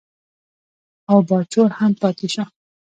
او 1.09 1.17
باجوړ 1.27 1.69
هم 1.79 1.91
پاتې 2.01 2.27
شو. 2.33 2.43